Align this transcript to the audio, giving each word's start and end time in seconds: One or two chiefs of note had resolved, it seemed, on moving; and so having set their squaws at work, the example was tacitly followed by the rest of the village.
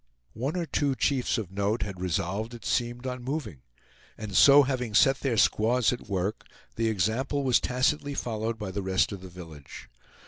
One 0.33 0.57
or 0.57 0.65
two 0.65 0.95
chiefs 0.95 1.37
of 1.37 1.51
note 1.51 1.83
had 1.83 2.01
resolved, 2.01 2.55
it 2.55 2.65
seemed, 2.65 3.05
on 3.05 3.21
moving; 3.21 3.61
and 4.17 4.35
so 4.35 4.63
having 4.63 4.95
set 4.95 5.19
their 5.19 5.37
squaws 5.37 5.93
at 5.93 6.09
work, 6.09 6.43
the 6.75 6.87
example 6.89 7.43
was 7.43 7.59
tacitly 7.59 8.15
followed 8.15 8.57
by 8.57 8.71
the 8.71 8.81
rest 8.81 9.11
of 9.11 9.21
the 9.21 9.29
village. 9.29 9.89